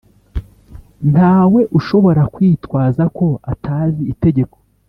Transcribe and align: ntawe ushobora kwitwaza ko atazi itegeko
ntawe 1.11 1.61
ushobora 1.79 2.21
kwitwaza 2.33 3.03
ko 3.17 3.27
atazi 3.53 4.01
itegeko 4.13 4.55